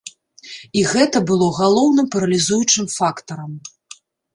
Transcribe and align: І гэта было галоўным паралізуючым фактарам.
І 0.79 0.83
гэта 0.93 1.17
было 1.33 1.47
галоўным 1.59 2.11
паралізуючым 2.19 2.93
фактарам. 2.99 3.51